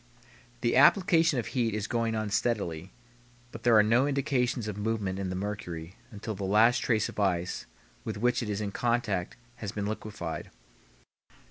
The 0.61 0.75
application 0.75 1.37
of 1.37 1.45
heat 1.53 1.75
is 1.75 1.85
going 1.85 2.15
on 2.15 2.31
steadily, 2.31 2.91
but 3.51 3.61
there 3.61 3.77
are 3.77 3.83
no 3.83 4.07
indications 4.07 4.67
of 4.67 4.75
movement 4.75 5.19
in 5.19 5.29
the 5.29 5.35
mercury 5.35 5.93
until 6.09 6.33
the 6.33 6.43
last 6.43 6.79
trace 6.79 7.07
of 7.07 7.19
ice 7.19 7.67
with 8.03 8.17
which 8.17 8.41
it 8.41 8.49
is 8.49 8.61
in 8.61 8.71
contact 8.71 9.37
has 9.57 9.71
been 9.71 9.85
liquefied. 9.85 10.49